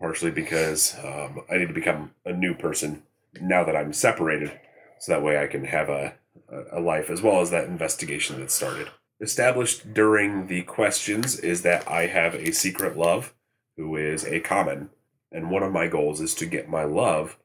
Partially 0.00 0.30
because 0.30 0.94
um, 1.04 1.40
I 1.50 1.58
need 1.58 1.68
to 1.68 1.74
become 1.74 2.12
a 2.24 2.32
new 2.32 2.54
person 2.54 3.02
now 3.40 3.64
that 3.64 3.74
I'm 3.74 3.92
separated, 3.92 4.58
so 5.00 5.12
that 5.12 5.24
way 5.24 5.42
I 5.42 5.48
can 5.48 5.64
have 5.64 5.88
a, 5.88 6.14
a, 6.48 6.78
a 6.78 6.80
life 6.80 7.10
as 7.10 7.20
well 7.20 7.40
as 7.40 7.50
that 7.50 7.66
investigation 7.66 8.38
that 8.38 8.52
started. 8.52 8.88
Established 9.20 9.92
during 9.92 10.46
the 10.46 10.62
questions 10.62 11.40
is 11.40 11.62
that 11.62 11.88
I 11.88 12.06
have 12.06 12.36
a 12.36 12.52
secret 12.52 12.96
love 12.96 13.34
who 13.76 13.96
is 13.96 14.24
a 14.24 14.38
common, 14.38 14.90
and 15.32 15.50
one 15.50 15.64
of 15.64 15.72
my 15.72 15.88
goals 15.88 16.20
is 16.20 16.34
to 16.36 16.46
get 16.46 16.68
my 16.68 16.84
love 16.84 17.36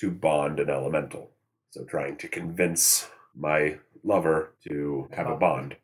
to 0.00 0.10
bond 0.10 0.58
an 0.58 0.68
elemental. 0.68 1.30
So 1.70 1.84
trying 1.84 2.16
to 2.16 2.28
convince 2.28 3.08
my 3.36 3.78
lover 4.02 4.54
to 4.68 5.08
have 5.12 5.28
a 5.28 5.36
bond. 5.36 5.76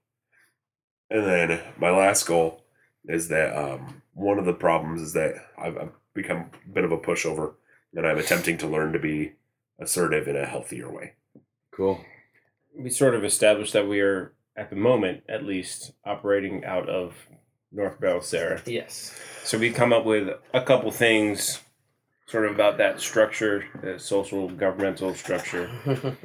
And 1.10 1.25
then 1.25 1.60
my 1.78 1.90
last 1.90 2.26
goal 2.26 2.64
is 3.06 3.28
that 3.28 3.56
um, 3.56 4.02
one 4.14 4.38
of 4.38 4.44
the 4.44 4.52
problems 4.52 5.00
is 5.00 5.12
that 5.12 5.34
I've, 5.58 5.76
I've 5.76 5.92
become 6.14 6.50
a 6.66 6.72
bit 6.72 6.84
of 6.84 6.92
a 6.92 6.98
pushover, 6.98 7.54
and 7.94 8.06
I'm 8.06 8.18
attempting 8.18 8.58
to 8.58 8.66
learn 8.66 8.92
to 8.92 8.98
be 8.98 9.32
assertive 9.78 10.26
in 10.26 10.36
a 10.36 10.46
healthier 10.46 10.90
way. 10.90 11.12
Cool. 11.70 12.04
We 12.76 12.90
sort 12.90 13.14
of 13.14 13.25
established 13.25 13.72
that 13.75 13.88
we 13.88 14.00
are, 14.00 14.32
at 14.56 14.70
the 14.70 14.76
moment 14.76 15.22
at 15.28 15.44
least, 15.44 15.92
operating 16.04 16.64
out 16.64 16.88
of 16.88 17.14
North 17.70 18.00
Belisara. 18.00 18.62
Yes. 18.66 19.18
So 19.44 19.58
we 19.58 19.70
come 19.70 19.92
up 19.92 20.04
with 20.04 20.28
a 20.52 20.62
couple 20.62 20.90
things 20.90 21.60
sort 22.26 22.46
of 22.46 22.54
about 22.54 22.78
that 22.78 23.00
structure, 23.00 23.64
the 23.82 23.98
social 23.98 24.48
governmental 24.48 25.14
structure. 25.14 25.70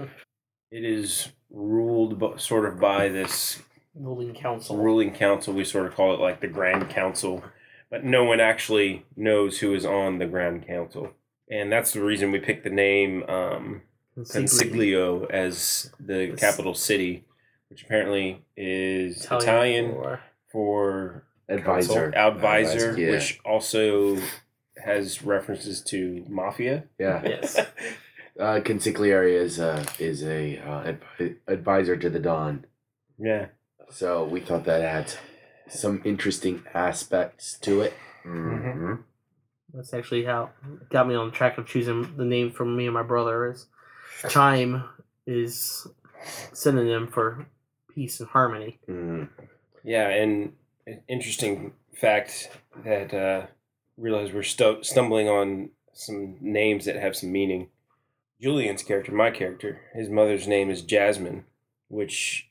It 0.71 0.85
is 0.85 1.27
ruled 1.49 2.39
sort 2.39 2.65
of 2.65 2.79
by 2.79 3.09
this 3.09 3.61
Ruling 3.95 4.33
council. 4.33 4.77
ruling 4.77 5.11
council. 5.13 5.53
We 5.53 5.63
sort 5.65 5.85
of 5.87 5.95
call 5.95 6.13
it 6.13 6.19
like 6.19 6.39
the 6.41 6.47
Grand 6.47 6.89
Council, 6.89 7.43
but 7.89 8.03
no 8.05 8.23
one 8.23 8.39
actually 8.39 9.05
knows 9.15 9.59
who 9.59 9.73
is 9.73 9.85
on 9.85 10.17
the 10.19 10.25
Grand 10.27 10.65
Council. 10.65 11.11
and 11.49 11.69
that's 11.71 11.91
the 11.91 12.01
reason 12.01 12.31
we 12.31 12.39
picked 12.39 12.63
the 12.63 12.69
name 12.69 13.23
um, 13.27 13.81
Consiglio 14.17 15.25
as 15.29 15.91
the 15.99 16.27
Yes. 16.27 16.39
capital 16.39 16.73
city, 16.73 17.25
which 17.69 17.83
apparently 17.83 18.41
is 18.55 19.25
Italian, 19.25 19.41
Italian 19.43 19.91
for- 19.91 20.19
for 20.51 21.23
Advisor. 21.49 22.13
advisor, 22.15 22.97
yeah. 22.97 23.11
which 23.11 23.39
also 23.43 24.17
has 24.85 25.21
references 25.23 25.81
to 25.83 26.23
mafia. 26.29 26.85
Yeah. 26.97 27.21
Yes. 27.27 27.59
Uh, 28.39 28.61
Consigliere 28.61 29.29
is 29.29 29.59
a 29.59 29.85
is 29.99 30.23
a 30.23 30.57
uh, 30.59 30.93
advi- 30.93 31.35
advisor 31.47 31.97
to 31.97 32.09
the 32.09 32.17
Don. 32.19 32.65
Yeah. 33.19 33.47
So 33.91 34.23
we 34.23 34.39
thought 34.39 34.65
that 34.65 34.81
had 34.81 35.13
some 35.69 36.01
interesting 36.05 36.63
aspects 36.73 37.57
to 37.59 37.81
it. 37.81 37.93
Mm-hmm. 38.25 38.95
That's 39.73 39.93
actually 39.93 40.25
how 40.25 40.49
it 40.81 40.89
got 40.89 41.07
me 41.07 41.15
on 41.15 41.27
the 41.27 41.35
track 41.35 41.57
of 41.57 41.67
choosing 41.67 42.15
the 42.17 42.25
name 42.25 42.51
for 42.51 42.65
me 42.65 42.85
and 42.85 42.93
my 42.93 43.03
brother. 43.03 43.51
Is 43.51 43.67
chime 44.29 44.83
is 45.25 45.87
synonym 46.53 47.07
for 47.07 47.45
peace 47.93 48.19
and 48.19 48.29
harmony. 48.29 48.79
Mm. 48.89 49.29
Yeah, 49.83 50.09
and 50.09 50.53
an 50.85 51.01
interesting 51.07 51.73
fact 51.93 52.49
that 52.83 53.13
uh, 53.13 53.47
realize 53.97 54.33
we're 54.33 54.43
stu- 54.43 54.83
stumbling 54.83 55.27
on 55.27 55.69
some 55.93 56.37
names 56.41 56.85
that 56.85 56.95
have 56.95 57.15
some 57.15 57.31
meaning. 57.31 57.69
Julian's 58.41 58.83
character, 58.83 59.11
my 59.11 59.29
character, 59.29 59.81
his 59.93 60.09
mother's 60.09 60.47
name 60.47 60.69
is 60.69 60.81
Jasmine, 60.81 61.45
which 61.89 62.49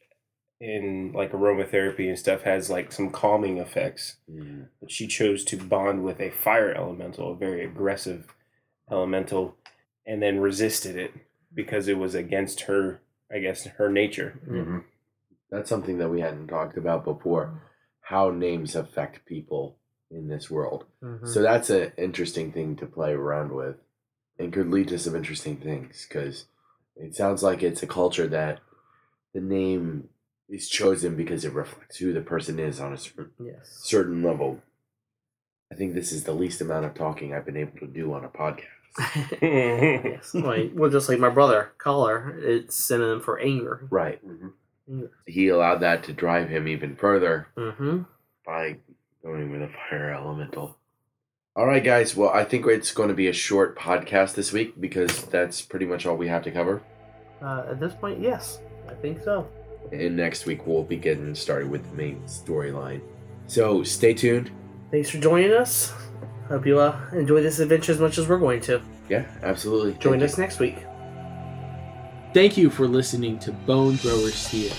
in 0.61 1.13
like 1.15 1.33
aromatherapy 1.33 2.09
and 2.09 2.19
stuff 2.19 2.43
has 2.43 2.69
like 2.69 2.93
some 2.93 3.11
calming 3.11 3.59
effects. 3.59 4.17
Mm. 4.31 4.67
But 4.81 4.91
she 4.91 5.07
chose 5.07 5.45
to 5.45 5.57
bond 5.57 6.05
with 6.05 6.21
a 6.21 6.31
fire 6.31 6.73
elemental, 6.75 7.33
a 7.33 7.37
very 7.37 7.65
aggressive 7.65 8.27
elemental, 8.91 9.57
and 10.07 10.23
then 10.23 10.41
resisted 10.41 10.97
it 10.97 11.13
because 11.55 11.89
it 11.89 11.99
was 11.99 12.15
against 12.15 12.63
her, 12.63 13.01
I 13.33 13.39
guess, 13.39 13.65
her 13.65 13.91
nature. 13.91 14.39
Mm-hmm. 14.47 14.79
That's 15.51 15.69
something 15.69 15.99
that 15.99 16.11
we 16.11 16.21
hadn't 16.21 16.49
talked 16.49 16.77
about 16.77 17.05
before. 17.05 17.63
How 18.03 18.31
names 18.31 18.77
affect 18.77 19.25
people 19.25 19.77
in 20.11 20.29
this 20.29 20.51
world. 20.51 20.85
Mhm. 21.03 21.27
So 21.27 21.43
that's 21.43 21.71
an 21.71 21.93
interesting 21.97 22.53
thing 22.53 22.77
to 22.77 22.87
play 22.87 23.13
around 23.13 23.53
with, 23.53 23.77
and 24.39 24.53
could 24.53 24.71
lead 24.71 24.89
to 24.89 24.99
some 24.99 25.17
interesting 25.17 25.57
things 25.57 26.07
because 26.09 26.47
it 26.97 27.15
sounds 27.15 27.43
like 27.43 27.63
it's 27.63 27.83
a 27.83 27.87
culture 27.87 28.27
that 28.29 28.61
the 29.33 29.41
name 29.41 30.09
is 30.51 30.69
chosen 30.69 31.17
because 31.17 31.45
it 31.45 31.53
reflects 31.53 31.99
who 31.99 32.13
the 32.13 32.21
person 32.21 32.59
is 32.59 32.81
on 32.81 32.93
a 32.93 32.99
certain 32.99 33.31
yes. 33.39 33.79
certain 33.83 34.23
level. 34.23 34.61
I 35.73 35.77
think 35.77 35.95
this 35.95 36.11
is 36.11 36.25
the 36.25 36.33
least 36.33 36.61
amount 36.61 36.85
of 36.87 36.95
talking 36.95 37.33
I've 37.33 37.47
been 37.47 37.57
able 37.57 37.79
to 37.79 37.87
do 37.87 38.13
on 38.13 38.25
a 38.25 38.29
podcast. 38.29 38.65
yes. 39.41 40.35
Like, 40.35 40.73
well, 40.75 40.91
just 40.91 41.09
like 41.09 41.21
my 41.21 41.29
brother, 41.29 41.73
Choler, 41.79 42.37
it's 42.43 42.75
synonym 42.75 43.21
for 43.21 43.39
anger. 43.39 43.87
Right. 43.89 44.21
Anger. 44.25 45.11
He 45.27 45.47
allowed 45.49 45.79
that 45.81 46.03
to 46.05 46.13
drive 46.13 46.49
him 46.49 46.67
even 46.67 46.97
further 46.97 47.47
Mm-hmm. 47.57 48.03
by 48.45 48.79
going 49.23 49.53
with 49.53 49.63
a 49.63 49.69
fire 49.89 50.13
elemental. 50.13 50.77
All 51.55 51.67
right, 51.67 51.83
guys. 51.85 52.17
Well, 52.17 52.31
I 52.31 52.43
think 52.45 52.67
it's 52.67 52.91
going 52.93 53.09
to 53.09 53.15
be 53.15 53.29
a 53.29 53.33
short 53.33 53.79
podcast 53.79 54.35
this 54.35 54.53
week 54.53 54.81
because 54.81 55.25
that's 55.27 55.63
pretty 55.63 55.87
much 55.87 56.07
all 56.07 56.17
we 56.17 56.27
have 56.27 56.43
to 56.45 56.51
cover. 56.51 56.83
Uh, 57.41 57.67
at 57.71 57.79
this 57.79 57.95
point, 57.95 58.21
yes, 58.21 58.59
I 58.89 58.95
think 58.95 59.23
so. 59.23 59.47
And 59.93 60.17
next 60.17 60.47
week 60.47 60.67
we'll 60.67 60.85
be 60.85 60.97
getting 60.97 61.35
started 61.35 61.71
with 61.71 61.89
the 61.91 61.97
main 61.97 62.23
storyline. 62.23 63.01
So 63.47 63.83
stay 63.83 64.15
tuned. 64.15 64.51
Thanks 64.91 65.11
for 65.11 65.19
joining 65.19 65.53
us. 65.53 65.93
Hope 66.49 66.67
you 66.67 66.79
uh, 66.81 66.99
enjoy 67.13 67.43
this 67.43 67.61
adventure 67.61 67.93
as 67.93 68.01
much 68.01 68.19
as 68.19 68.29
we're 68.29 68.39
going 68.39 68.61
to. 68.63 68.81
Yeah, 69.09 69.25
absolutely. 69.43 69.95
Join 69.95 70.19
Thank 70.21 70.31
us 70.31 70.39
next 70.39 70.59
week. 70.59 70.79
Thank 72.33 72.57
you 72.57 72.71
for 72.71 72.87
listening 72.87 73.39
to 73.41 73.53
Bone 73.53 73.97
Throwers 73.97 74.49
Theater. 74.49 74.75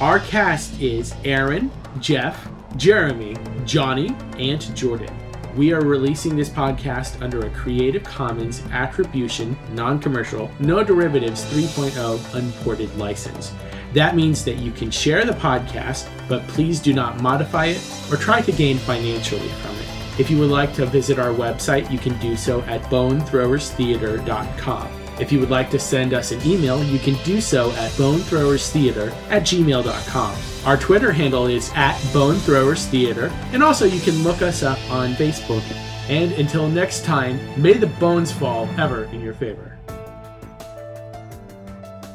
Our 0.00 0.20
cast 0.20 0.80
is 0.80 1.14
Aaron, 1.24 1.70
Jeff, 2.00 2.48
Jeremy, 2.76 3.36
Johnny, 3.64 4.14
and 4.38 4.60
Jordan. 4.76 5.12
We 5.56 5.72
are 5.72 5.80
releasing 5.80 6.36
this 6.36 6.48
podcast 6.48 7.20
under 7.20 7.46
a 7.46 7.50
Creative 7.50 8.02
Commons 8.04 8.62
Attribution, 8.70 9.58
Non 9.72 9.98
Commercial, 9.98 10.50
No 10.60 10.84
Derivatives 10.84 11.44
3.0 11.46 12.34
Unported 12.34 12.96
license. 12.96 13.52
That 13.94 14.16
means 14.16 14.44
that 14.44 14.58
you 14.58 14.70
can 14.72 14.90
share 14.90 15.24
the 15.24 15.32
podcast, 15.32 16.10
but 16.28 16.46
please 16.48 16.80
do 16.80 16.92
not 16.92 17.22
modify 17.22 17.66
it 17.66 17.80
or 18.10 18.16
try 18.16 18.40
to 18.42 18.52
gain 18.52 18.76
financially 18.78 19.48
from 19.48 19.76
it. 19.76 19.86
If 20.18 20.30
you 20.30 20.38
would 20.38 20.50
like 20.50 20.74
to 20.74 20.84
visit 20.84 21.18
our 21.18 21.32
website, 21.32 21.90
you 21.90 21.98
can 21.98 22.18
do 22.18 22.36
so 22.36 22.60
at 22.62 22.82
bonethrowerstheater.com. 22.84 24.88
If 25.20 25.32
you 25.32 25.40
would 25.40 25.50
like 25.50 25.68
to 25.70 25.80
send 25.80 26.14
us 26.14 26.32
an 26.32 26.40
email, 26.46 26.82
you 26.84 26.98
can 26.98 27.14
do 27.24 27.40
so 27.40 27.70
at 27.72 27.90
bonethrowerstheater 27.92 29.10
at 29.30 29.42
gmail.com. 29.42 30.36
Our 30.64 30.76
Twitter 30.76 31.12
handle 31.12 31.46
is 31.46 31.70
at 31.74 31.96
bonethrowerstheater, 32.12 33.30
and 33.52 33.62
also 33.62 33.84
you 33.84 34.00
can 34.00 34.22
look 34.22 34.42
us 34.42 34.62
up 34.62 34.78
on 34.90 35.14
Facebook. 35.14 35.62
And 36.08 36.32
until 36.32 36.68
next 36.68 37.04
time, 37.04 37.38
may 37.60 37.74
the 37.74 37.86
bones 37.86 38.32
fall 38.32 38.68
ever 38.78 39.04
in 39.06 39.20
your 39.20 39.34
favor. 39.34 39.78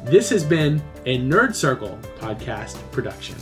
This 0.04 0.30
has 0.30 0.44
been 0.44 0.82
a 1.06 1.18
Nerd 1.18 1.54
Circle 1.54 1.98
podcast 2.18 2.76
production. 2.90 3.36